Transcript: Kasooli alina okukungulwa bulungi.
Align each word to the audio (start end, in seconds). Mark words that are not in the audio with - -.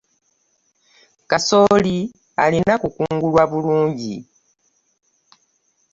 Kasooli 1.29 1.97
alina 2.43 2.71
okukungulwa 2.87 3.43
bulungi. 3.51 4.15